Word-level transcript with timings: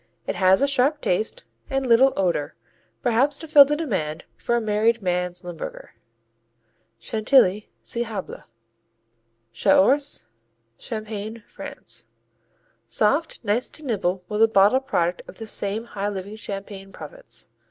It 0.25 0.33
has 0.33 0.63
a 0.63 0.67
sharp 0.67 0.99
taste 0.99 1.43
and 1.69 1.85
little 1.85 2.11
odor, 2.17 2.55
perhaps 3.03 3.37
to 3.37 3.47
fill 3.47 3.65
the 3.65 3.75
demand 3.75 4.23
for 4.35 4.55
a 4.55 4.59
"married 4.59 5.03
man's 5.03 5.43
Limburger." 5.43 5.93
Chantilly 6.97 7.69
see 7.83 8.03
Hablé. 8.05 8.45
Chaource 9.53 10.25
Champagne, 10.79 11.43
France 11.47 12.07
Soft, 12.87 13.41
nice 13.43 13.69
to 13.69 13.85
nibble 13.85 14.23
with 14.27 14.39
the 14.41 14.47
bottled 14.47 14.87
product 14.87 15.21
of 15.27 15.37
this 15.37 15.51
same 15.51 15.83
high 15.85 16.09
living 16.09 16.35
Champagne 16.35 16.91
Province. 16.91 17.49